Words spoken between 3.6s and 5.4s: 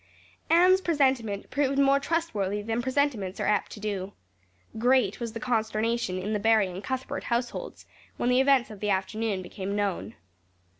to do. Great was the